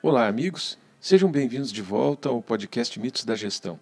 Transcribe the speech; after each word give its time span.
Olá, 0.00 0.28
amigos. 0.28 0.78
Sejam 1.00 1.28
bem-vindos 1.28 1.72
de 1.72 1.82
volta 1.82 2.28
ao 2.28 2.40
podcast 2.40 3.00
Mitos 3.00 3.24
da 3.24 3.34
Gestão. 3.34 3.80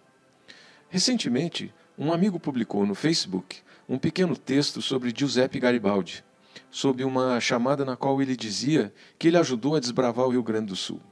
Recentemente, 0.89 1.75
um 1.99 2.11
amigo 2.11 2.41
publicou 2.41 2.87
no 2.87 2.95
Facebook 2.95 3.59
um 3.87 3.99
pequeno 3.99 4.35
texto 4.35 4.81
sobre 4.81 5.13
Giuseppe 5.15 5.61
Garibaldi, 5.61 6.25
sob 6.71 7.05
uma 7.05 7.39
chamada 7.39 7.85
na 7.85 7.97
qual 7.97 8.23
ele 8.23 8.35
dizia 8.35 8.95
que 9.19 9.29
ele 9.29 9.37
ajudou 9.37 9.77
a 9.77 9.81
desbravar 9.81 10.25
o 10.25 10.31
Rio 10.31 10.43
Grande 10.43 10.69
do 10.69 10.77
Sul. 10.77 11.03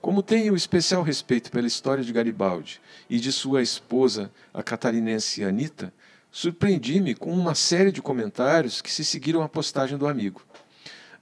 Como 0.00 0.22
tenho 0.22 0.56
especial 0.56 1.02
respeito 1.02 1.50
pela 1.50 1.66
história 1.66 2.02
de 2.02 2.10
Garibaldi 2.10 2.80
e 3.10 3.20
de 3.20 3.30
sua 3.30 3.60
esposa, 3.60 4.32
a 4.54 4.62
catarinense 4.62 5.44
Anita, 5.44 5.92
surpreendi-me 6.30 7.14
com 7.14 7.30
uma 7.30 7.54
série 7.54 7.92
de 7.92 8.00
comentários 8.00 8.80
que 8.80 8.90
se 8.90 9.04
seguiram 9.04 9.42
à 9.42 9.50
postagem 9.50 9.98
do 9.98 10.08
amigo. 10.08 10.40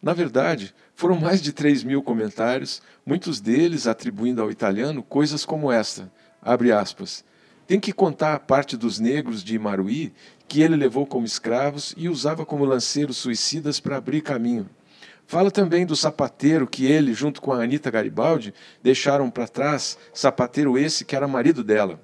Na 0.00 0.12
verdade, 0.12 0.75
foram 1.03 1.19
mais 1.19 1.42
de 1.42 1.53
3 1.53 1.83
mil 1.83 2.00
comentários, 2.00 2.81
muitos 3.05 3.41
deles 3.41 3.89
atribuindo 3.89 4.41
ao 4.41 4.53
italiano 4.53 5.03
coisas 5.03 5.45
como 5.45 5.72
esta, 5.72 6.08
aspas, 6.41 7.25
tem 7.67 7.81
que 7.81 7.92
contar 7.92 8.34
a 8.34 8.39
parte 8.39 8.77
dos 8.77 9.00
negros 9.00 9.42
de 9.42 9.56
Imaruí 9.56 10.12
que 10.47 10.62
ele 10.62 10.77
levou 10.77 11.05
como 11.05 11.27
escravos 11.27 11.92
e 11.97 12.08
usava 12.08 12.47
como 12.47 12.64
lanceiros 12.64 13.17
suicidas 13.17 13.80
para 13.80 13.97
abrir 13.97 14.20
caminho. 14.20 14.70
Fala 15.27 15.50
também 15.50 15.84
do 15.84 15.97
sapateiro 15.97 16.69
que 16.69 16.86
ele, 16.86 17.12
junto 17.12 17.42
com 17.42 17.53
a 17.53 17.61
Anita 17.61 17.91
Garibaldi, 17.91 18.55
deixaram 18.80 19.28
para 19.28 19.48
trás, 19.48 19.98
sapateiro 20.14 20.78
esse 20.78 21.05
que 21.05 21.17
era 21.17 21.27
marido 21.27 21.64
dela. 21.64 22.00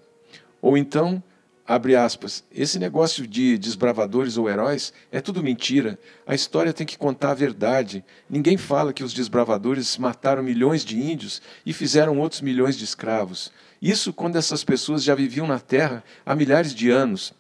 Ou 0.60 0.76
então, 0.76 1.22
Abre 1.69 1.94
aspas. 1.94 2.42
Esse 2.50 2.78
negócio 2.78 3.27
de 3.27 3.58
desbravadores 3.58 4.38
ou 4.38 4.48
heróis 4.48 4.91
é 5.12 5.20
tudo 5.20 5.42
mentira. 5.42 5.98
A 6.27 6.34
história 6.34 6.72
tem 6.72 6.86
que 6.86 6.97
contar 6.97 7.33
a 7.33 7.34
verdade. 7.34 8.02
Ninguém 8.28 8.56
fala 8.56 8.91
que 8.91 9.05
os 9.05 9.12
desbravadores 9.12 9.98
mataram 9.98 10.42
milhões 10.42 10.83
de 10.83 10.98
índios 10.98 11.42
e 11.66 11.75
fizeram 11.75 12.19
outros 12.19 12.41
milhões 12.41 12.75
de 12.78 12.84
escravos. 12.84 13.52
Isso 13.83 14.14
quando 14.14 14.36
essas 14.36 14.64
pessoas 14.64 15.05
já 15.05 15.14
viviam 15.14 15.47
na 15.47 15.60
Terra 15.60 16.02
há 16.25 16.34
milhares 16.34 16.75
de 16.75 16.88
anos. 16.88 17.34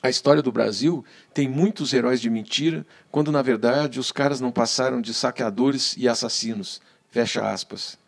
A 0.00 0.08
história 0.08 0.40
do 0.40 0.52
Brasil 0.52 1.04
tem 1.34 1.48
muitos 1.48 1.92
heróis 1.92 2.20
de 2.20 2.30
mentira, 2.30 2.86
quando 3.10 3.32
na 3.32 3.42
verdade 3.42 3.98
os 3.98 4.12
caras 4.12 4.40
não 4.40 4.52
passaram 4.52 5.00
de 5.00 5.12
saqueadores 5.12 5.96
e 5.98 6.08
assassinos. 6.08 6.80
Fecha 7.10 7.50
aspas. 7.50 7.98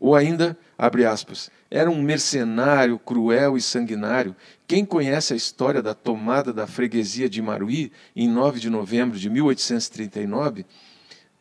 Ou 0.00 0.16
ainda, 0.16 0.56
abre 0.78 1.04
aspas, 1.04 1.50
era 1.70 1.90
um 1.90 2.02
mercenário 2.02 2.98
cruel 2.98 3.56
e 3.56 3.60
sanguinário. 3.60 4.34
Quem 4.66 4.82
conhece 4.84 5.34
a 5.34 5.36
história 5.36 5.82
da 5.82 5.92
tomada 5.92 6.52
da 6.52 6.66
freguesia 6.66 7.28
de 7.28 7.42
Maruí 7.42 7.92
em 8.16 8.26
9 8.26 8.58
de 8.58 8.70
novembro 8.70 9.18
de 9.18 9.28
1839 9.28 10.64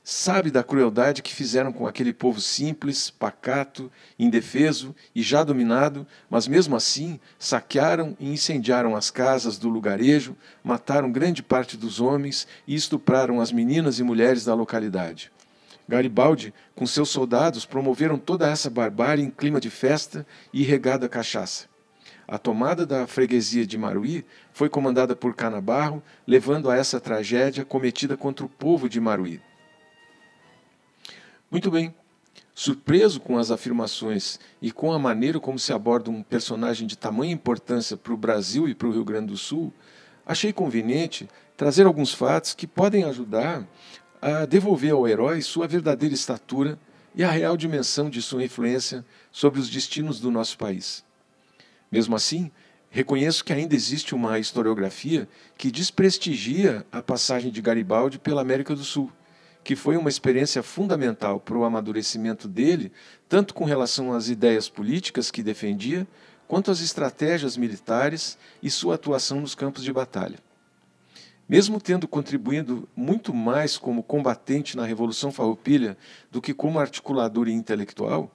sabe 0.04 0.50
da 0.50 0.64
crueldade 0.64 1.22
que 1.22 1.34
fizeram 1.34 1.72
com 1.72 1.86
aquele 1.86 2.12
povo 2.12 2.42
simples, 2.42 3.12
pacato, 3.12 3.92
indefeso 4.18 4.96
e 5.14 5.22
já 5.22 5.44
dominado, 5.44 6.06
mas 6.28 6.48
mesmo 6.48 6.76
assim 6.76 7.20
saquearam 7.38 8.18
e 8.20 8.28
incendiaram 8.32 8.96
as 8.96 9.12
casas 9.12 9.58
do 9.58 9.70
lugarejo, 9.70 10.36
mataram 10.64 11.12
grande 11.12 11.44
parte 11.44 11.78
dos 11.78 12.02
homens 12.02 12.48
e 12.68 12.74
estupraram 12.74 13.40
as 13.40 13.52
meninas 13.52 14.00
e 14.00 14.04
mulheres 14.04 14.44
da 14.44 14.56
localidade. 14.56 15.32
Garibaldi, 15.90 16.54
com 16.76 16.86
seus 16.86 17.10
soldados, 17.10 17.66
promoveram 17.66 18.20
toda 18.20 18.48
essa 18.48 18.70
barbárie 18.70 19.24
em 19.24 19.32
clima 19.32 19.60
de 19.60 19.72
festa 19.72 20.26
e 20.54 20.62
regada 20.62 21.10
cachaça. 21.10 21.68
A 22.28 22.38
tomada 22.38 22.86
da 22.86 23.08
freguesia 23.08 23.66
de 23.66 23.76
Maruí 23.76 24.24
foi 24.54 24.70
comandada 24.70 25.16
por 25.16 25.36
Canabarro, 25.36 26.04
levando 26.28 26.70
a 26.70 26.76
essa 26.76 27.00
tragédia 27.00 27.66
cometida 27.66 28.16
contra 28.16 28.46
o 28.46 28.50
povo 28.50 28.88
de 28.88 29.02
Maruí. 29.02 29.42
Muito 31.50 31.72
bem. 31.72 31.92
Surpreso 32.54 33.20
com 33.20 33.40
as 33.40 33.50
afirmações 33.50 34.40
e 34.62 34.72
com 34.72 34.94
a 34.94 35.00
maneira 35.00 35.40
como 35.40 35.58
se 35.58 35.74
aborda 35.74 36.12
um 36.12 36.22
personagem 36.22 36.86
de 36.86 36.96
tamanha 36.96 37.34
importância 37.34 37.98
para 37.98 38.14
o 38.14 38.18
Brasil 38.18 38.70
e 38.70 38.76
para 38.76 38.88
o 38.88 38.92
Rio 38.92 39.04
Grande 39.04 39.28
do 39.28 39.38
Sul, 39.38 39.74
achei 40.24 40.54
conveniente 40.54 41.28
trazer 41.58 41.88
alguns 41.88 42.14
fatos 42.14 42.54
que 42.54 42.68
podem 42.68 43.06
ajudar 43.06 43.68
a 44.22 44.46
devolver 44.46 44.92
ao 44.92 45.08
herói 45.08 45.42
sua 45.42 45.68
verdadeira 45.68 46.14
estatura 46.14 46.78
e 47.16 47.24
a 47.24 47.32
real 47.32 47.56
dimensão 47.58 48.10
de 48.10 48.22
sua 48.22 48.44
influência 48.44 49.06
sobre 49.32 49.60
os 49.60 49.70
destinos 49.70 50.20
do 50.20 50.30
nosso 50.30 50.58
país. 50.58 51.04
Mesmo 51.92 52.16
assim, 52.16 52.52
reconheço 52.90 53.44
que 53.44 53.54
ainda 53.54 53.76
existe 53.76 54.14
uma 54.14 54.38
historiografia 54.40 55.28
que 55.58 55.72
desprestigia 55.72 56.86
a 56.92 57.02
passagem 57.02 57.52
de 57.52 57.62
Garibaldi 57.62 58.20
pela 58.20 58.42
América 58.42 58.76
do 58.76 58.84
Sul, 58.84 59.12
que 59.64 59.76
foi 59.76 59.98
uma 59.98 60.10
experiência 60.10 60.64
fundamental 60.64 61.40
para 61.40 61.58
o 61.58 61.64
amadurecimento 61.64 62.48
dele, 62.48 62.92
tanto 63.28 63.54
com 63.54 63.66
relação 63.66 64.14
às 64.14 64.28
ideias 64.28 64.70
políticas 64.70 65.32
que 65.32 65.44
defendia, 65.44 66.08
quanto 66.48 66.72
às 66.72 66.82
estratégias 66.82 67.56
militares 67.56 68.38
e 68.62 68.70
sua 68.70 68.96
atuação 68.96 69.42
nos 69.42 69.56
campos 69.56 69.84
de 69.84 69.94
batalha. 69.94 70.49
Mesmo 71.50 71.82
tendo 71.82 72.08
contribuído 72.08 72.88
muito 72.96 73.34
mais 73.34 73.76
como 73.76 74.04
combatente 74.04 74.78
na 74.78 74.86
Revolução 74.86 75.32
Farroupilha 75.32 75.98
do 76.30 76.40
que 76.40 76.54
como 76.54 76.80
articulador 76.80 77.48
e 77.48 77.52
intelectual, 77.52 78.32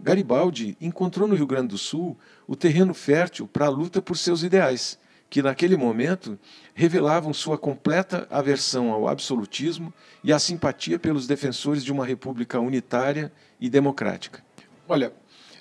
Garibaldi 0.00 0.74
encontrou 0.80 1.28
no 1.28 1.34
Rio 1.34 1.46
Grande 1.46 1.68
do 1.68 1.78
Sul 1.78 2.16
o 2.46 2.56
terreno 2.56 2.94
fértil 2.94 3.46
para 3.46 3.66
a 3.66 3.68
luta 3.68 4.00
por 4.00 4.16
seus 4.16 4.42
ideais, 4.42 4.98
que 5.28 5.42
naquele 5.42 5.76
momento 5.76 6.38
revelavam 6.72 7.34
sua 7.34 7.58
completa 7.58 8.26
aversão 8.30 8.90
ao 8.90 9.08
absolutismo 9.08 9.92
e 10.22 10.32
a 10.32 10.38
simpatia 10.38 10.98
pelos 10.98 11.26
defensores 11.26 11.84
de 11.84 11.92
uma 11.92 12.06
república 12.06 12.58
unitária 12.58 13.30
e 13.60 13.68
democrática. 13.68 14.42
Olha, 14.88 15.12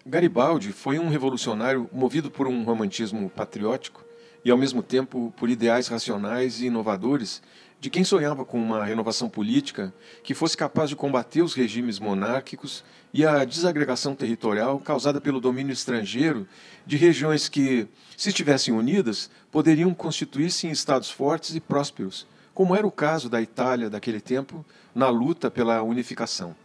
Garibaldi 0.05 0.71
foi 0.71 0.99
um 0.99 1.09
revolucionário 1.09 1.89
movido 1.91 2.31
por 2.31 2.47
um 2.47 2.63
romantismo 2.63 3.29
patriótico 3.29 4.02
e, 4.43 4.51
ao 4.51 4.57
mesmo 4.57 4.83
tempo, 4.83 5.33
por 5.37 5.49
ideais 5.49 5.87
racionais 5.87 6.59
e 6.59 6.65
inovadores 6.65 7.41
de 7.79 7.89
quem 7.89 8.05
sonhava 8.05 8.45
com 8.45 8.57
uma 8.57 8.85
renovação 8.85 9.29
política 9.29 9.93
que 10.23 10.33
fosse 10.33 10.55
capaz 10.55 10.89
de 10.89 10.95
combater 10.95 11.41
os 11.41 11.53
regimes 11.53 11.99
monárquicos 11.99 12.81
e 13.13 13.25
a 13.25 13.43
desagregação 13.43 14.15
territorial 14.15 14.79
causada 14.79 15.19
pelo 15.19 15.41
domínio 15.41 15.73
estrangeiro 15.73 16.47
de 16.85 16.95
regiões 16.95 17.49
que, 17.49 17.85
se 18.15 18.29
estivessem 18.29 18.73
unidas, 18.73 19.29
poderiam 19.51 19.93
constituir-se 19.93 20.65
em 20.65 20.71
estados 20.71 21.11
fortes 21.11 21.55
e 21.55 21.59
prósperos, 21.59 22.25
como 22.53 22.73
era 22.73 22.87
o 22.87 22.91
caso 22.91 23.29
da 23.29 23.41
Itália 23.41 23.89
daquele 23.89 24.21
tempo 24.21 24.65
na 24.95 25.09
luta 25.09 25.51
pela 25.51 25.83
unificação. 25.83 26.55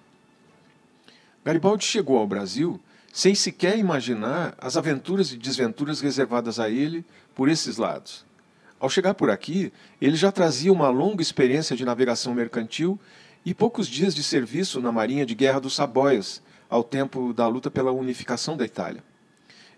Garibaldi 1.45 1.85
chegou 1.85 2.19
ao 2.19 2.27
Brasil 2.29 2.81
sem 3.13 3.35
sequer 3.35 3.79
imaginar 3.79 4.55
as 4.59 4.77
aventuras 4.77 5.33
e 5.33 5.37
desventuras 5.37 6.01
reservadas 6.01 6.61
a 6.61 6.69
ele 6.69 7.05
por 7.35 7.49
esses 7.49 7.77
lados. 7.77 8.25
Ao 8.81 8.89
chegar 8.89 9.15
por 9.15 9.29
aqui, 9.29 9.73
ele 10.01 10.17
já 10.17 10.31
trazia 10.31 10.73
uma 10.73 10.89
longa 10.89 11.21
experiência 11.21 11.77
de 11.77 11.85
navegação 11.85 12.33
mercantil 12.33 12.99
e 13.45 13.53
poucos 13.53 13.89
dias 13.89 14.15
de 14.15 14.23
serviço 14.23 14.81
na 14.81 14.93
Marinha 14.93 15.27
de 15.27 15.35
Guerra 15.35 15.61
dos 15.61 15.75
Saboias, 15.75 16.43
ao 16.69 16.85
tempo 16.85 17.33
da 17.33 17.49
luta 17.49 17.71
pela 17.71 17.91
unificação 17.91 18.57
da 18.57 18.65
Itália. 18.65 19.03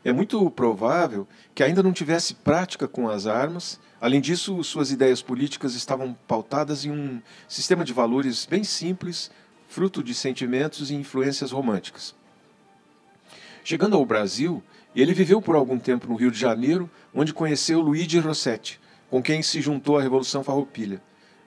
É 0.04 0.12
muito 0.12 0.50
provável 0.50 1.26
que 1.54 1.62
ainda 1.62 1.82
não 1.82 1.92
tivesse 1.92 2.34
prática 2.34 2.88
com 2.88 3.08
as 3.08 3.26
armas, 3.26 3.78
além 4.00 4.20
disso, 4.20 4.62
suas 4.64 4.90
ideias 4.90 5.22
políticas 5.22 5.74
estavam 5.74 6.16
pautadas 6.26 6.84
em 6.84 6.90
um 6.90 7.22
sistema 7.46 7.84
de 7.84 7.92
valores 7.92 8.46
bem 8.46 8.64
simples, 8.64 9.30
fruto 9.68 10.02
de 10.02 10.14
sentimentos 10.14 10.90
e 10.90 10.94
influências 10.94 11.52
românticas. 11.52 12.14
Chegando 13.62 13.96
ao 13.96 14.06
Brasil, 14.06 14.62
ele 14.94 15.14
viveu 15.14 15.40
por 15.40 15.54
algum 15.54 15.78
tempo 15.78 16.08
no 16.08 16.16
Rio 16.16 16.30
de 16.30 16.38
Janeiro, 16.38 16.90
onde 17.14 17.34
conheceu 17.34 17.80
Luigi 17.80 18.18
Rossetti, 18.18 18.80
com 19.08 19.22
quem 19.22 19.42
se 19.42 19.60
juntou 19.60 19.98
à 19.98 20.02
Revolução 20.02 20.42
Farroupilha. 20.42 21.02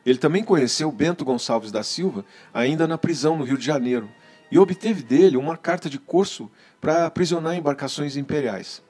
Ele 0.05 0.17
também 0.17 0.43
conheceu 0.43 0.91
Bento 0.91 1.25
Gonçalves 1.25 1.71
da 1.71 1.81
Silva, 1.81 2.25
ainda 2.53 2.87
na 2.87 2.97
prisão 2.97 3.37
no 3.37 3.43
Rio 3.43 3.57
de 3.57 3.65
Janeiro, 3.65 4.09
e 4.51 4.59
obteve 4.59 5.01
dele 5.01 5.37
uma 5.37 5.57
carta 5.57 5.89
de 5.89 5.97
corso 5.97 6.51
para 6.79 7.05
aprisionar 7.05 7.55
embarcações 7.55 8.15
imperiais. 8.15 8.83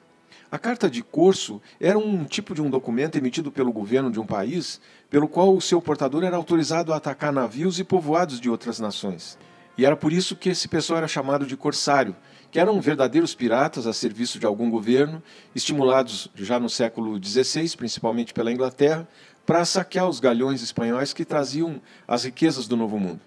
A 0.50 0.58
carta 0.58 0.90
de 0.90 1.02
corso 1.02 1.60
era 1.80 1.98
um 1.98 2.24
tipo 2.24 2.54
de 2.54 2.62
um 2.62 2.70
documento 2.70 3.16
emitido 3.16 3.50
pelo 3.50 3.72
governo 3.72 4.10
de 4.10 4.20
um 4.20 4.26
país, 4.26 4.80
pelo 5.08 5.26
qual 5.26 5.52
o 5.54 5.60
seu 5.60 5.80
portador 5.80 6.22
era 6.22 6.36
autorizado 6.36 6.92
a 6.92 6.96
atacar 6.96 7.32
navios 7.32 7.78
e 7.78 7.84
povoados 7.84 8.40
de 8.40 8.50
outras 8.50 8.78
nações. 8.78 9.38
E 9.76 9.84
era 9.84 9.96
por 9.96 10.12
isso 10.12 10.36
que 10.36 10.50
esse 10.50 10.68
pessoal 10.68 10.98
era 10.98 11.08
chamado 11.08 11.46
de 11.46 11.56
corsário, 11.56 12.14
que 12.54 12.60
eram 12.60 12.80
verdadeiros 12.80 13.34
piratas 13.34 13.84
a 13.84 13.92
serviço 13.92 14.38
de 14.38 14.46
algum 14.46 14.70
governo, 14.70 15.20
estimulados 15.56 16.28
já 16.36 16.60
no 16.60 16.70
século 16.70 17.20
XVI, 17.20 17.76
principalmente 17.76 18.32
pela 18.32 18.52
Inglaterra, 18.52 19.08
para 19.44 19.64
saquear 19.64 20.08
os 20.08 20.20
galhões 20.20 20.62
espanhóis 20.62 21.12
que 21.12 21.24
traziam 21.24 21.82
as 22.06 22.22
riquezas 22.22 22.68
do 22.68 22.76
Novo 22.76 22.96
Mundo. 22.96 23.18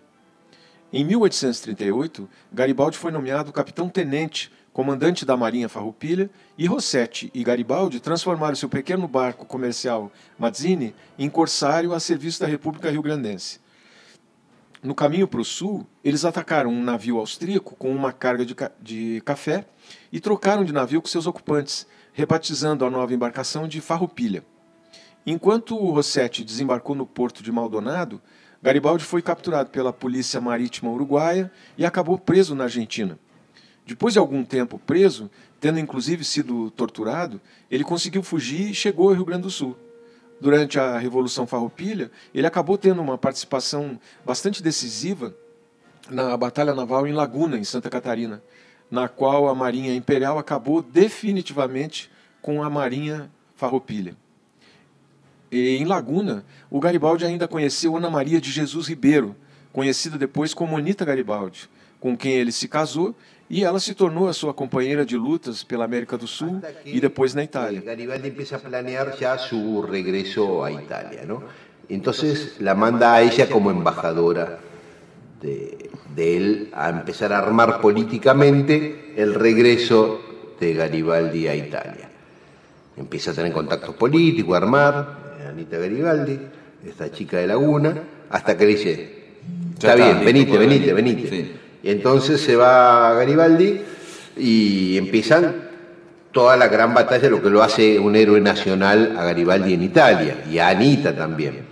Em 0.93 1.03
1838, 1.03 2.29
Garibaldi 2.53 2.97
foi 2.97 3.11
nomeado 3.11 3.51
capitão-tenente, 3.51 4.49
comandante 4.71 5.25
da 5.25 5.35
Marinha 5.35 5.67
Farroupilha, 5.67 6.29
e 6.57 6.65
Rossetti 6.65 7.29
e 7.33 7.43
Garibaldi 7.43 7.99
transformaram 7.99 8.55
seu 8.55 8.69
pequeno 8.69 9.09
barco 9.09 9.45
comercial 9.45 10.09
Mazzini 10.39 10.95
em 11.19 11.29
corsário 11.29 11.93
a 11.93 11.99
serviço 11.99 12.39
da 12.39 12.47
República 12.47 12.89
Rio-Grandense. 12.89 13.59
No 14.83 14.93
caminho 14.93 15.27
para 15.27 15.41
o 15.41 15.45
sul, 15.45 15.87
eles 16.03 16.23
atacaram 16.23 16.69
um 16.69 16.83
navio 16.83 17.17
austríaco 17.17 17.75
com 17.75 17.91
uma 17.91 18.11
carga 18.13 18.45
de, 18.45 18.53
ca 18.53 18.71
de 18.79 19.21
café 19.25 19.65
e 20.11 20.19
trocaram 20.19 20.63
de 20.63 20.71
navio 20.71 21.01
com 21.01 21.07
seus 21.07 21.25
ocupantes, 21.25 21.87
rebatizando 22.13 22.85
a 22.85 22.89
nova 22.89 23.13
embarcação 23.13 23.67
de 23.67 23.81
Farroupilha. 23.81 24.45
Enquanto 25.25 25.75
Rossetti 25.75 26.43
desembarcou 26.43 26.95
no 26.95 27.05
porto 27.05 27.41
de 27.41 27.51
Maldonado, 27.51 28.21
Garibaldi 28.61 29.03
foi 29.03 29.21
capturado 29.21 29.69
pela 29.71 29.91
polícia 29.91 30.39
marítima 30.39 30.91
uruguaia 30.91 31.51
e 31.77 31.85
acabou 31.85 32.17
preso 32.17 32.55
na 32.55 32.65
Argentina. 32.65 33.19
Depois 33.85 34.13
de 34.13 34.19
algum 34.19 34.43
tempo 34.43 34.79
preso, 34.79 35.29
tendo 35.59 35.79
inclusive 35.79 36.23
sido 36.23 36.69
torturado, 36.71 37.41
ele 37.69 37.83
conseguiu 37.83 38.21
fugir 38.21 38.71
e 38.71 38.75
chegou 38.75 39.09
ao 39.09 39.15
Rio 39.15 39.25
Grande 39.25 39.43
do 39.43 39.49
Sul. 39.49 39.75
Durante 40.39 40.79
a 40.79 40.97
Revolução 40.97 41.47
Farroupilha, 41.47 42.11
ele 42.33 42.45
acabou 42.45 42.77
tendo 42.77 43.01
uma 43.01 43.17
participação 43.17 43.99
bastante 44.23 44.61
decisiva 44.61 45.35
na 46.09 46.37
Batalha 46.37 46.75
Naval 46.75 47.07
em 47.07 47.13
Laguna, 47.13 47.57
em 47.57 47.63
Santa 47.63 47.89
Catarina, 47.89 48.41
na 48.89 49.07
qual 49.07 49.49
a 49.49 49.55
Marinha 49.55 49.95
Imperial 49.95 50.37
acabou 50.37 50.81
definitivamente 50.81 52.09
com 52.41 52.63
a 52.63 52.69
Marinha 52.69 53.31
Farroupilha. 53.55 54.15
E 55.51 55.77
em 55.77 55.85
Laguna, 55.85 56.45
o 56.69 56.79
Garibaldi 56.79 57.25
ainda 57.25 57.47
conheceu 57.47 57.97
Ana 57.97 58.09
Maria 58.09 58.39
de 58.39 58.51
Jesus 58.51 58.87
Ribeiro, 58.87 59.35
conhecida 59.73 60.17
depois 60.17 60.53
como 60.53 60.77
Anita 60.77 61.03
Garibaldi, 61.03 61.69
com 61.99 62.15
quem 62.15 62.33
ele 62.33 62.51
se 62.51 62.67
casou 62.67 63.15
y 63.49 63.59
ella 63.59 63.79
se 63.79 63.95
tornó 63.95 64.27
a 64.27 64.33
sua 64.33 64.55
companheira 64.55 65.05
de 65.05 65.13
lutas 65.15 65.63
pela 65.63 65.85
América 65.85 66.17
do 66.17 66.27
Sul 66.27 66.61
y 66.83 66.99
después 66.99 67.33
na 67.33 67.43
Italia. 67.43 67.81
Garibaldi 67.81 68.27
empieza 68.27 68.57
a 68.57 68.59
planear 68.59 69.15
ya 69.17 69.37
su 69.37 69.81
regreso 69.83 70.65
a 70.65 70.71
Italia, 70.71 71.23
¿no? 71.25 71.43
Entonces 71.87 72.57
la 72.59 72.75
manda 72.75 73.13
a 73.13 73.21
ella 73.21 73.49
como 73.49 73.71
embajadora 73.71 74.59
de, 75.41 75.89
de 76.13 76.37
él 76.37 76.69
a 76.73 76.89
empezar 76.89 77.31
a 77.31 77.37
armar 77.37 77.79
políticamente 77.79 79.13
el 79.15 79.33
regreso 79.33 80.19
de 80.59 80.73
Garibaldi 80.73 81.47
a 81.47 81.55
Italia. 81.55 82.09
Empieza 82.97 83.31
a 83.31 83.33
tener 83.33 83.53
contactos 83.53 83.95
políticos, 83.95 84.55
a 84.55 84.57
armar, 84.57 85.37
Anita 85.47 85.77
Garibaldi, 85.77 86.37
esta 86.85 87.09
chica 87.11 87.37
de 87.37 87.47
Laguna, 87.47 87.95
hasta 88.29 88.57
que 88.57 88.65
le 88.65 88.71
dice, 88.71 89.23
está 89.73 89.95
bien, 89.95 90.25
venite, 90.25 90.57
venite, 90.57 90.93
venite. 90.93 91.66
Entonces 91.91 92.41
se 92.41 92.55
va 92.55 93.13
Garibaldi 93.13 93.81
y 94.35 94.97
empiezan 94.97 95.67
toda 96.31 96.57
la 96.57 96.67
gran 96.67 96.93
batalla, 96.93 97.29
lo 97.29 97.41
que 97.41 97.49
lo 97.49 97.63
hace 97.63 97.97
un 97.97 98.15
héroe 98.15 98.41
nacional 98.41 99.15
a 99.17 99.23
Garibaldi 99.23 99.73
en 99.73 99.83
Italia 99.83 100.43
y 100.51 100.57
a 100.59 100.69
Anita 100.69 101.15
también. 101.15 101.65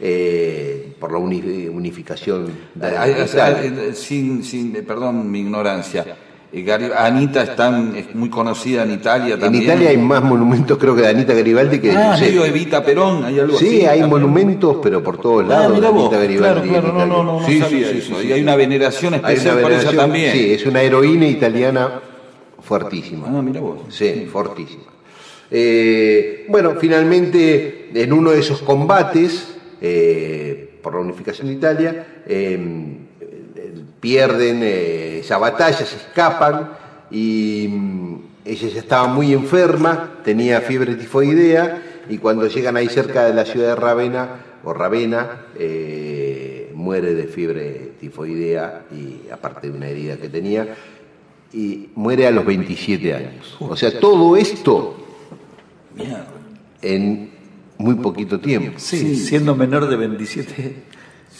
Eh, 0.00 0.94
por 1.00 1.10
la 1.10 1.18
unificación 1.18 2.52
de 2.74 3.94
sin, 3.94 4.44
sin, 4.44 4.72
perdón 4.84 5.28
mi 5.28 5.40
ignorancia 5.40 6.16
Anita 6.96 7.42
es 7.94 8.14
muy 8.14 8.30
conocida 8.30 8.84
en 8.84 8.92
Italia 8.92 9.38
también. 9.38 9.64
En 9.64 9.70
Italia 9.70 9.90
hay 9.90 9.98
más 9.98 10.22
monumentos, 10.22 10.78
creo 10.78 10.96
que 10.96 11.02
de 11.02 11.08
Anita 11.08 11.34
Garibaldi 11.34 11.78
que 11.78 11.88
de 11.88 11.96
ah, 11.96 12.16
medio 12.18 12.42
Evita 12.42 12.82
Perón, 12.82 13.22
hay 13.22 13.38
algo 13.38 13.58
sí, 13.58 13.84
hay 13.84 14.02
monumentos, 14.04 14.78
pero 14.82 15.02
por 15.02 15.18
todos 15.18 15.44
ah, 15.44 15.48
lados. 15.48 15.84
Ah, 15.84 15.88
Anita 15.88 16.18
Garibaldi 16.18 16.68
claro, 16.70 16.90
claro, 16.90 17.06
no, 17.06 17.22
no, 17.22 17.40
no, 17.40 17.46
sí, 17.46 17.62
sí, 17.68 17.84
eso. 17.84 18.22
y 18.22 18.32
hay 18.32 18.40
una 18.40 18.56
veneración 18.56 19.14
especial 19.14 19.60
por 19.60 19.72
ella 19.72 19.92
también. 19.92 20.32
Sí, 20.32 20.52
es 20.54 20.64
una 20.64 20.80
heroína 20.80 21.26
italiana 21.26 22.00
fuertísima. 22.62 23.26
Ah, 23.28 23.42
mira 23.42 23.60
vos. 23.60 23.80
Sí, 23.90 24.26
fortísima. 24.32 24.84
Eh, 25.50 26.46
bueno, 26.48 26.76
finalmente, 26.80 27.90
en 27.92 28.12
uno 28.12 28.30
de 28.30 28.40
esos 28.40 28.62
combates 28.62 29.54
eh, 29.82 30.78
por 30.82 30.94
la 30.94 31.00
unificación 31.00 31.48
de 31.48 31.54
Italia, 31.54 32.06
eh, 32.26 32.96
pierden 34.00 34.62
esa 35.28 35.36
batalla, 35.36 35.76
se 35.76 35.96
escapan 35.96 36.70
y 37.10 37.68
mm, 37.68 38.16
ella 38.46 38.68
ya 38.68 38.80
estaba 38.80 39.08
muy 39.08 39.34
enferma, 39.34 40.20
tenía 40.24 40.62
fiebre 40.62 40.94
tifoidea 40.94 41.82
y 42.08 42.16
cuando 42.16 42.46
llegan 42.46 42.78
ahí 42.78 42.88
cerca 42.88 43.26
de 43.26 43.34
la 43.34 43.44
ciudad 43.44 43.68
de 43.68 43.74
Ravenna 43.74 44.28
o 44.64 44.72
Ravenna 44.72 45.42
eh, 45.54 46.72
muere 46.74 47.14
de 47.14 47.24
fiebre 47.24 47.92
tifoidea 48.00 48.86
y 48.90 49.30
aparte 49.30 49.70
de 49.70 49.76
una 49.76 49.88
herida 49.88 50.16
que 50.16 50.30
tenía 50.30 50.74
y 51.52 51.90
muere 51.94 52.26
a 52.26 52.30
los 52.30 52.46
27 52.46 53.14
años. 53.14 53.54
O 53.60 53.76
sea, 53.76 54.00
todo 54.00 54.34
esto 54.34 54.96
en 56.80 57.30
muy 57.76 57.96
poquito 57.96 58.40
tiempo. 58.40 58.78
Sí, 58.78 59.14
siendo 59.16 59.54
menor 59.54 59.90
de 59.90 59.96
27 59.96 60.74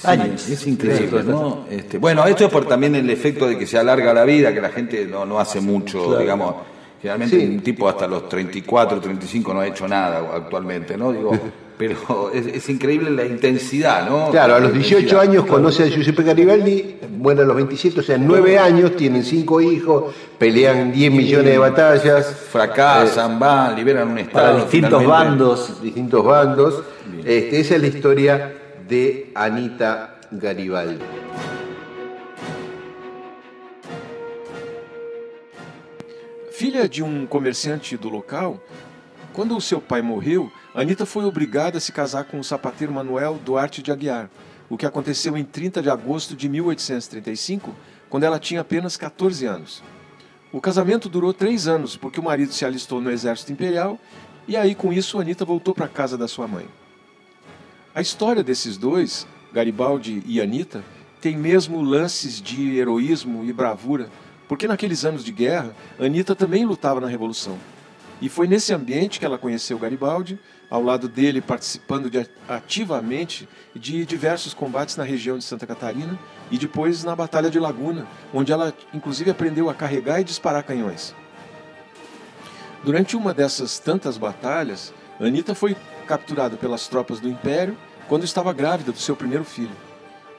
años. 0.05 0.49
es 0.49 0.67
increíble, 0.67 1.23
¿no? 1.25 1.67
Este, 1.71 1.99
bueno, 1.99 2.25
esto 2.27 2.45
es 2.45 2.51
por 2.51 2.67
también 2.67 2.95
el 2.95 3.09
efecto 3.11 3.47
de 3.47 3.59
que 3.59 3.67
se 3.67 3.79
alarga 3.79 4.13
la 4.15 4.25
vida, 4.25 4.53
que 4.53 4.61
la 4.61 4.71
gente 4.71 5.07
no, 5.07 5.25
no 5.25 5.39
hace 5.39 5.61
mucho, 5.61 6.19
digamos. 6.19 6.55
Generalmente 7.01 7.47
un 7.47 7.61
tipo 7.61 7.89
hasta 7.89 8.09
los 8.09 8.29
34, 8.29 9.01
35 9.01 9.55
no 9.55 9.61
ha 9.61 9.67
hecho 9.67 9.87
nada 9.87 10.35
actualmente, 10.35 10.97
¿no? 10.97 11.13
Digo, 11.13 11.31
pero 11.79 12.33
es, 12.35 12.69
increíble 12.69 13.11
la 13.11 13.25
intensidad, 13.25 14.09
¿no? 14.09 14.31
Claro, 14.31 14.57
a 14.57 14.61
los 14.61 14.73
18 14.73 15.21
años 15.21 15.47
conoce 15.47 15.85
a 15.85 15.87
Giuseppe 15.87 16.25
Garibaldi, 16.25 16.97
bueno, 17.19 17.43
a 17.43 17.45
los 17.45 17.55
27, 17.55 18.01
o 18.01 18.03
sea, 18.03 18.17
en 18.17 18.27
9 18.27 18.59
años 18.59 18.97
tienen 18.97 19.23
5 19.23 19.61
hijos, 19.61 20.13
pelean 20.39 20.91
10 20.91 21.13
millones 21.13 21.53
de 21.53 21.59
batallas. 21.59 22.27
Fracasan, 22.51 23.35
eh, 23.35 23.37
van, 23.39 23.77
liberan 23.77 24.09
un 24.09 24.19
Estado. 24.19 24.47
Para 24.47 24.65
distintos 24.65 25.07
bandos. 25.07 25.83
Distintos 25.83 26.25
bandos. 26.25 26.83
Este, 27.25 27.61
esa 27.61 27.77
es 27.77 27.81
la 27.81 27.87
historia 27.87 28.53
de 28.89 29.27
Anita 29.35 30.19
Garibaldi. 30.33 30.99
Filha 36.51 36.89
de 36.89 37.03
um 37.03 37.27
comerciante 37.27 37.99
do 37.99 38.09
local, 38.09 38.59
quando 39.35 39.55
o 39.55 39.61
seu 39.61 39.79
pai 39.79 40.01
morreu, 40.01 40.51
Anita 40.75 41.05
foi 41.05 41.27
obrigada 41.27 41.77
a 41.77 41.81
se 41.83 41.93
casar 41.93 42.25
com 42.25 42.41
o 42.41 42.45
sapateiro 42.45 42.91
Manuel 42.91 43.39
Duarte 43.45 43.83
de 43.83 43.93
Aguiar, 43.93 44.31
o 44.71 44.79
que 44.79 44.87
aconteceu 44.87 45.37
em 45.37 45.45
30 45.45 45.83
de 45.83 45.91
agosto 45.91 46.35
de 46.35 46.49
1835, 46.49 47.77
quando 48.09 48.25
ela 48.25 48.39
tinha 48.39 48.63
apenas 48.63 48.97
14 48.97 49.45
anos. 49.45 49.83
O 50.51 50.63
casamento 50.63 51.11
durou 51.11 51.35
três 51.35 51.69
anos, 51.69 51.95
porque 51.95 52.19
o 52.19 52.25
marido 52.25 52.55
se 52.55 52.65
alistou 52.65 53.03
no 53.03 53.11
exército 53.11 53.53
imperial, 53.53 53.99
e 54.49 54.57
aí 54.57 54.75
com 54.75 54.91
isso 54.95 55.21
Anita 55.21 55.45
voltou 55.45 55.75
para 55.75 55.85
a 55.85 55.91
casa 55.91 56.17
da 56.17 56.27
sua 56.27 56.49
mãe. 56.49 56.67
A 57.95 58.01
história 58.01 58.45
desses 58.45 58.77
dois, 58.77 59.27
Garibaldi 59.53 60.23
e 60.27 60.41
Anita, 60.41 60.85
tem 61.21 61.37
mesmo 61.37 61.83
lances 61.83 62.41
de 62.41 62.77
heroísmo 62.77 63.45
e 63.45 63.53
bravura, 63.53 64.09
porque 64.47 64.69
naqueles 64.69 65.05
anos 65.05 65.25
de 65.25 65.33
guerra, 65.33 65.75
Anita 65.99 66.35
também 66.35 66.65
lutava 66.65 67.01
na 67.01 67.09
Revolução. 67.09 67.59
E 68.21 68.29
foi 68.29 68.47
nesse 68.47 68.75
ambiente 68.75 69.19
que 69.19 69.25
ela 69.25 69.39
conheceu 69.39 69.79
Garibaldi, 69.79 70.39
ao 70.71 70.83
lado 70.83 71.09
dele 71.09 71.41
participando 71.41 72.11
de, 72.11 72.29
ativamente 72.49 73.49
de 73.75 74.05
diversos 74.05 74.53
combates 74.53 74.97
na 74.97 75.05
região 75.05 75.39
de 75.39 75.45
Santa 75.45 75.67
Catarina 75.67 76.19
e 76.51 76.59
depois 76.59 77.05
na 77.05 77.17
Batalha 77.17 77.49
de 77.49 77.59
Laguna, 77.59 78.07
onde 78.35 78.53
ela 78.53 78.75
inclusive 78.93 79.31
aprendeu 79.31 79.71
a 79.71 79.75
carregar 79.75 80.21
e 80.21 80.25
disparar 80.25 80.63
canhões. 80.63 81.15
Durante 82.85 83.17
uma 83.17 83.33
dessas 83.33 83.79
tantas 83.79 84.19
batalhas, 84.19 84.93
Anita 85.19 85.55
foi 85.55 85.77
capturada 86.09 86.57
pelas 86.57 86.89
tropas 86.89 87.21
do 87.21 87.29
Império 87.29 87.77
quando 88.09 88.25
estava 88.25 88.53
grávida 88.55 88.91
do 88.91 88.99
seu 88.99 89.15
primeiro 89.15 89.45
filho. 89.45 89.77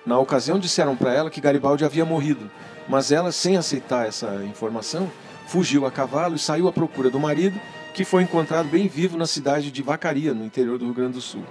Na 0.06 0.18
ocasião, 0.18 0.58
disseram 0.58 0.96
para 0.96 1.14
ela 1.14 1.30
que 1.30 1.40
Garibaldi 1.40 1.86
havia 1.86 2.04
morrido, 2.04 2.50
mas 2.88 3.12
ela, 3.12 3.32
sem 3.32 3.56
aceitar 3.56 4.08
essa 4.08 4.44
informação, 4.44 5.10
fugiu 5.48 5.86
a 5.86 5.92
cavalo 5.92 6.36
e 6.36 6.40
saiu 6.40 6.68
à 6.68 6.74
procura 6.74 7.12
do 7.12 7.20
marido, 7.20 7.60
que 7.94 8.04
foi 8.04 8.24
encontrado 8.24 8.68
bem 8.68 8.88
vivo 8.88 9.18
na 9.18 9.28
cidade 9.28 9.72
de 9.72 9.84
Vacaria, 9.84 10.34
no 10.34 10.44
interior 10.44 10.80
do 10.80 10.86
Rio 10.86 10.94
Grande 10.96 11.14
do 11.14 11.22
Sul. 11.22 11.44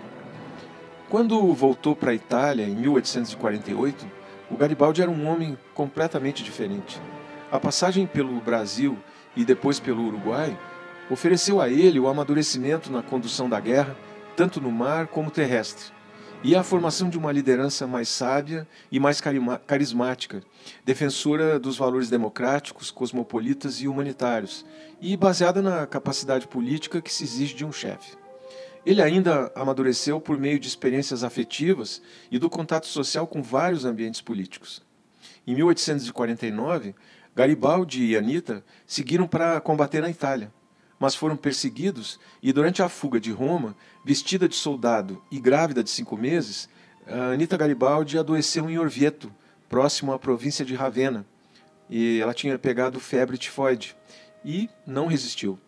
Quando 1.08 1.52
voltou 1.54 1.94
para 1.94 2.10
a 2.10 2.14
Itália, 2.14 2.64
em 2.64 2.74
1848, 2.74 4.06
o 4.50 4.56
Garibaldi 4.56 5.02
era 5.02 5.10
um 5.10 5.28
homem 5.28 5.56
completamente 5.74 6.42
diferente. 6.42 7.00
A 7.50 7.60
passagem 7.60 8.06
pelo 8.06 8.40
Brasil 8.40 8.98
e 9.36 9.44
depois 9.44 9.78
pelo 9.78 10.06
Uruguai 10.06 10.58
ofereceu 11.10 11.60
a 11.60 11.68
ele 11.68 11.98
o 11.98 12.08
amadurecimento 12.08 12.90
na 12.90 13.02
condução 13.02 13.48
da 13.48 13.58
guerra, 13.60 13.96
tanto 14.38 14.60
no 14.60 14.70
mar 14.70 15.08
como 15.08 15.32
terrestre 15.32 15.86
e 16.44 16.54
a 16.54 16.62
formação 16.62 17.10
de 17.10 17.18
uma 17.18 17.32
liderança 17.32 17.88
mais 17.88 18.08
sábia 18.08 18.68
e 18.88 19.00
mais 19.00 19.20
carismática, 19.66 20.44
defensora 20.84 21.58
dos 21.58 21.76
valores 21.76 22.08
democráticos, 22.08 22.92
cosmopolitas 22.92 23.80
e 23.80 23.88
humanitários, 23.88 24.64
e 25.00 25.16
baseada 25.16 25.60
na 25.60 25.88
capacidade 25.88 26.46
política 26.46 27.02
que 27.02 27.12
se 27.12 27.24
exige 27.24 27.52
de 27.52 27.64
um 27.64 27.72
chefe. 27.72 28.16
Ele 28.86 29.02
ainda 29.02 29.50
amadureceu 29.56 30.20
por 30.20 30.38
meio 30.38 30.60
de 30.60 30.68
experiências 30.68 31.24
afetivas 31.24 32.00
e 32.30 32.38
do 32.38 32.48
contato 32.48 32.86
social 32.86 33.26
com 33.26 33.42
vários 33.42 33.84
ambientes 33.84 34.20
políticos. 34.20 34.80
Em 35.44 35.56
1849, 35.56 36.94
Garibaldi 37.34 38.04
e 38.04 38.16
Anita 38.16 38.64
seguiram 38.86 39.26
para 39.26 39.60
combater 39.60 40.00
na 40.00 40.08
Itália 40.08 40.56
mas 40.98 41.14
foram 41.14 41.36
perseguidos 41.36 42.18
e, 42.42 42.52
durante 42.52 42.82
a 42.82 42.88
fuga 42.88 43.20
de 43.20 43.30
Roma, 43.30 43.76
vestida 44.04 44.48
de 44.48 44.56
soldado 44.56 45.22
e 45.30 45.38
grávida 45.38 45.82
de 45.82 45.90
cinco 45.90 46.16
meses, 46.16 46.68
Anita 47.32 47.56
Garibaldi 47.56 48.18
adoeceu 48.18 48.68
em 48.68 48.78
Orvieto, 48.78 49.32
próximo 49.68 50.12
à 50.12 50.18
província 50.18 50.64
de 50.64 50.74
Ravenna, 50.74 51.24
e 51.88 52.20
ela 52.20 52.34
tinha 52.34 52.58
pegado 52.58 53.00
febre 53.00 53.38
tifoide 53.38 53.96
e 54.44 54.68
não 54.86 55.06
resistiu. 55.06 55.58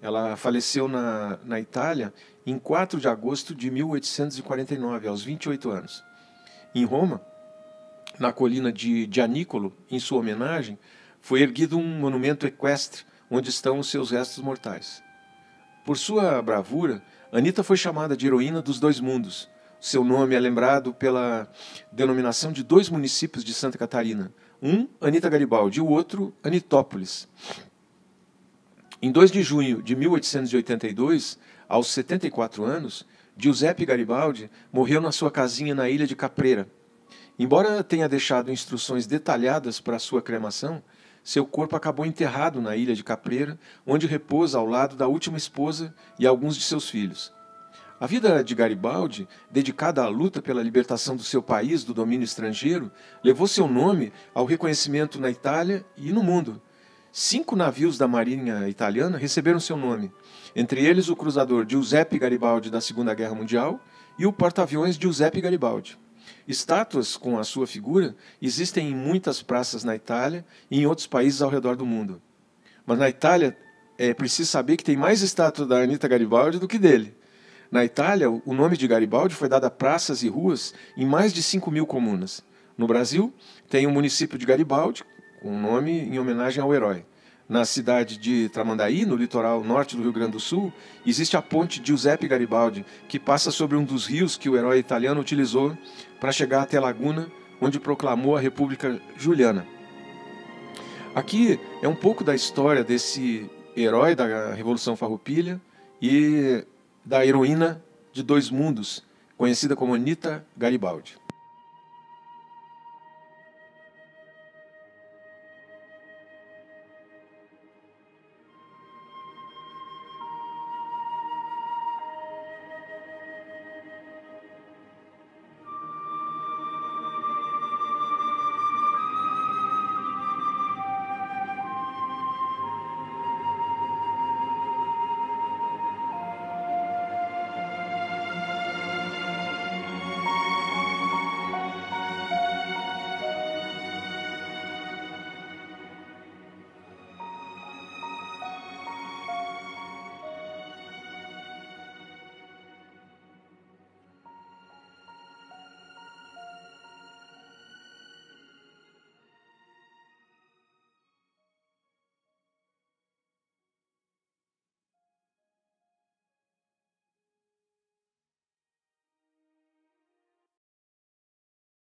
Ela 0.00 0.36
faleceu 0.36 0.86
na, 0.86 1.38
na 1.44 1.58
Itália 1.58 2.12
em 2.46 2.58
4 2.58 3.00
de 3.00 3.08
agosto 3.08 3.54
de 3.54 3.70
1849, 3.70 5.08
aos 5.08 5.22
28 5.22 5.70
anos. 5.70 6.04
Em 6.74 6.84
Roma, 6.84 7.20
na 8.18 8.32
colina 8.32 8.72
de 8.72 9.08
Gianicolo, 9.10 9.72
em 9.90 9.98
sua 9.98 10.18
homenagem, 10.18 10.78
foi 11.20 11.40
erguido 11.40 11.78
um 11.78 11.98
monumento 11.98 12.46
equestre 12.46 13.04
onde 13.34 13.50
estão 13.50 13.80
os 13.80 13.90
seus 13.90 14.12
restos 14.12 14.42
mortais. 14.42 15.02
Por 15.84 15.98
sua 15.98 16.40
bravura, 16.40 17.02
Anita 17.32 17.64
foi 17.64 17.76
chamada 17.76 18.16
de 18.16 18.26
heroína 18.26 18.62
dos 18.62 18.78
dois 18.78 19.00
mundos. 19.00 19.50
Seu 19.80 20.04
nome 20.04 20.36
é 20.36 20.40
lembrado 20.40 20.94
pela 20.94 21.50
denominação 21.90 22.52
de 22.52 22.62
dois 22.62 22.88
municípios 22.88 23.44
de 23.44 23.52
Santa 23.52 23.76
Catarina, 23.76 24.32
um 24.62 24.88
Anita 25.00 25.28
Garibaldi 25.28 25.78
e 25.78 25.82
o 25.82 25.88
outro 25.88 26.32
Anitópolis. 26.44 27.28
Em 29.02 29.10
2 29.10 29.32
de 29.32 29.42
junho 29.42 29.82
de 29.82 29.96
1882, 29.96 31.36
aos 31.68 31.88
74 31.88 32.64
anos, 32.64 33.04
Giuseppe 33.36 33.84
Garibaldi 33.84 34.48
morreu 34.72 35.00
na 35.00 35.10
sua 35.10 35.30
casinha 35.30 35.74
na 35.74 35.90
ilha 35.90 36.06
de 36.06 36.14
Capreira. 36.14 36.68
Embora 37.36 37.82
tenha 37.82 38.08
deixado 38.08 38.52
instruções 38.52 39.08
detalhadas 39.08 39.80
para 39.80 39.98
sua 39.98 40.22
cremação, 40.22 40.80
seu 41.24 41.46
corpo 41.46 41.74
acabou 41.74 42.04
enterrado 42.04 42.60
na 42.60 42.76
ilha 42.76 42.94
de 42.94 43.02
Capreira, 43.02 43.58
onde 43.86 44.06
repousa 44.06 44.58
ao 44.58 44.66
lado 44.66 44.94
da 44.94 45.08
última 45.08 45.38
esposa 45.38 45.94
e 46.18 46.26
alguns 46.26 46.54
de 46.54 46.62
seus 46.62 46.88
filhos. 46.88 47.32
A 47.98 48.06
vida 48.06 48.44
de 48.44 48.54
Garibaldi, 48.54 49.26
dedicada 49.50 50.02
à 50.02 50.08
luta 50.08 50.42
pela 50.42 50.62
libertação 50.62 51.16
do 51.16 51.22
seu 51.22 51.42
país 51.42 51.82
do 51.82 51.94
domínio 51.94 52.24
estrangeiro, 52.24 52.92
levou 53.22 53.48
seu 53.48 53.66
nome 53.66 54.12
ao 54.34 54.44
reconhecimento 54.44 55.18
na 55.18 55.30
Itália 55.30 55.82
e 55.96 56.12
no 56.12 56.22
mundo. 56.22 56.60
Cinco 57.10 57.56
navios 57.56 57.96
da 57.96 58.06
Marinha 58.06 58.68
Italiana 58.68 59.16
receberam 59.16 59.58
seu 59.58 59.76
nome, 59.76 60.12
entre 60.54 60.84
eles 60.84 61.08
o 61.08 61.16
cruzador 61.16 61.64
Giuseppe 61.66 62.18
Garibaldi 62.18 62.68
da 62.68 62.80
Segunda 62.80 63.14
Guerra 63.14 63.34
Mundial 63.34 63.80
e 64.18 64.26
o 64.26 64.32
porta-aviões 64.32 64.96
Giuseppe 64.96 65.40
Garibaldi. 65.40 66.03
Estátuas 66.46 67.16
com 67.16 67.38
a 67.38 67.44
sua 67.44 67.66
figura 67.66 68.14
existem 68.40 68.90
em 68.90 68.94
muitas 68.94 69.40
praças 69.42 69.82
na 69.82 69.96
Itália 69.96 70.44
e 70.70 70.80
em 70.80 70.86
outros 70.86 71.06
países 71.06 71.40
ao 71.40 71.50
redor 71.50 71.74
do 71.74 71.86
mundo. 71.86 72.20
Mas 72.84 72.98
na 72.98 73.08
Itália 73.08 73.56
é 73.96 74.12
preciso 74.12 74.50
saber 74.50 74.76
que 74.76 74.84
tem 74.84 74.96
mais 74.96 75.22
estátuas 75.22 75.66
da 75.66 75.78
Anita 75.78 76.06
Garibaldi 76.06 76.58
do 76.58 76.68
que 76.68 76.78
dele. 76.78 77.16
Na 77.70 77.84
Itália, 77.84 78.30
o 78.30 78.54
nome 78.54 78.76
de 78.76 78.86
Garibaldi 78.86 79.34
foi 79.34 79.48
dado 79.48 79.64
a 79.64 79.70
praças 79.70 80.22
e 80.22 80.28
ruas 80.28 80.74
em 80.96 81.06
mais 81.06 81.32
de 81.32 81.42
5 81.42 81.70
mil 81.70 81.86
comunas. 81.86 82.44
No 82.76 82.86
Brasil, 82.86 83.32
tem 83.68 83.86
o 83.86 83.90
município 83.90 84.38
de 84.38 84.44
Garibaldi, 84.44 85.02
um 85.42 85.58
nome 85.58 85.92
em 85.92 86.18
homenagem 86.18 86.62
ao 86.62 86.74
herói. 86.74 87.06
Na 87.46 87.66
cidade 87.66 88.16
de 88.16 88.48
Tramandaí, 88.48 89.04
no 89.04 89.16
litoral 89.16 89.62
norte 89.62 89.96
do 89.96 90.02
Rio 90.02 90.12
Grande 90.12 90.32
do 90.32 90.40
Sul, 90.40 90.72
existe 91.04 91.36
a 91.36 91.42
ponte 91.42 91.80
Giuseppe 91.84 92.26
Garibaldi, 92.26 92.86
que 93.06 93.18
passa 93.18 93.50
sobre 93.50 93.76
um 93.76 93.84
dos 93.84 94.06
rios 94.06 94.36
que 94.36 94.48
o 94.48 94.56
herói 94.56 94.78
italiano 94.78 95.20
utilizou 95.20 95.76
para 96.18 96.32
chegar 96.32 96.62
até 96.62 96.80
Laguna, 96.80 97.30
onde 97.60 97.78
proclamou 97.78 98.34
a 98.34 98.40
República 98.40 98.98
Juliana. 99.16 99.66
Aqui 101.14 101.60
é 101.82 101.86
um 101.86 101.94
pouco 101.94 102.24
da 102.24 102.34
história 102.34 102.82
desse 102.82 103.48
herói 103.76 104.14
da 104.14 104.54
Revolução 104.54 104.96
Farroupilha 104.96 105.60
e 106.00 106.64
da 107.04 107.26
heroína 107.26 107.82
de 108.10 108.22
dois 108.22 108.50
mundos, 108.50 109.04
conhecida 109.36 109.76
como 109.76 109.94
Anita 109.94 110.44
Garibaldi. 110.56 111.23